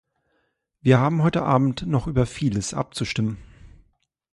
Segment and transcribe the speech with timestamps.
[0.81, 3.37] Wir haben heute abend noch über vieles abzustimmen.